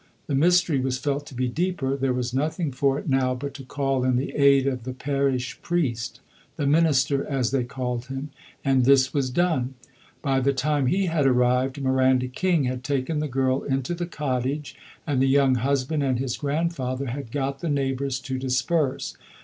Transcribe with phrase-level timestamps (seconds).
[0.25, 3.63] The mystery was felt to be deeper; there was nothing for it now but to
[3.63, 6.21] call in the aid of the parish priest
[6.55, 8.31] "the minister," as they called him
[8.65, 9.75] and this was done.
[10.23, 14.75] By the time he had arrived, Miranda King had taken the girl into the cottage,
[15.05, 19.15] and the young husband and his grandfather had got the neighbours to disperse.